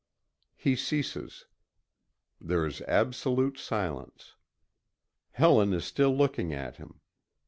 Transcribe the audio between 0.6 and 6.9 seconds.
ceases. There is absolute silence. Helen is still looking at